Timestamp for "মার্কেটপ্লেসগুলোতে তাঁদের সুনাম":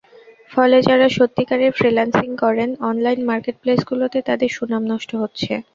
3.25-4.83